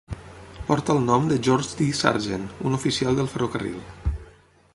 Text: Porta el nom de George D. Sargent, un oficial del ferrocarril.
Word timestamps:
Porta 0.69 0.95
el 0.97 1.01
nom 1.09 1.27
de 1.31 1.37
George 1.49 1.77
D. 1.83 1.87
Sargent, 2.01 2.49
un 2.71 2.79
oficial 2.79 3.21
del 3.21 3.31
ferrocarril. 3.37 3.79